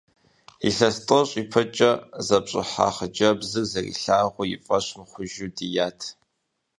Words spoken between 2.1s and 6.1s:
зэпщӏыхьа хъыджэбзыр зэрилъагъур и фӏэщ мыхъужу дият.